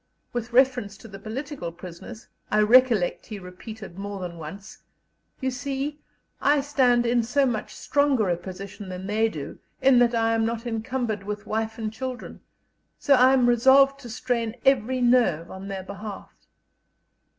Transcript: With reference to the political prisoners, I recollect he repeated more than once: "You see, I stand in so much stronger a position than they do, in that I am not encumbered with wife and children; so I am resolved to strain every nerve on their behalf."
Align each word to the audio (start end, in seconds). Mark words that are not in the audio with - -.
With 0.33 0.51
reference 0.51 0.97
to 0.97 1.07
the 1.07 1.19
political 1.19 1.71
prisoners, 1.71 2.25
I 2.49 2.61
recollect 2.61 3.27
he 3.27 3.37
repeated 3.37 3.99
more 3.99 4.19
than 4.19 4.39
once: 4.39 4.79
"You 5.39 5.51
see, 5.51 5.99
I 6.41 6.61
stand 6.61 7.05
in 7.05 7.21
so 7.21 7.45
much 7.45 7.75
stronger 7.75 8.27
a 8.27 8.35
position 8.35 8.89
than 8.89 9.05
they 9.05 9.29
do, 9.29 9.59
in 9.79 9.99
that 9.99 10.15
I 10.15 10.33
am 10.33 10.43
not 10.43 10.65
encumbered 10.65 11.21
with 11.21 11.45
wife 11.45 11.77
and 11.77 11.93
children; 11.93 12.41
so 12.97 13.13
I 13.13 13.33
am 13.33 13.47
resolved 13.47 13.99
to 13.99 14.09
strain 14.09 14.55
every 14.65 15.01
nerve 15.01 15.51
on 15.51 15.67
their 15.67 15.83
behalf." 15.83 16.31